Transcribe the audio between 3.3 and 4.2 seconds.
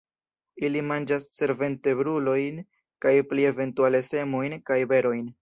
pli eventuale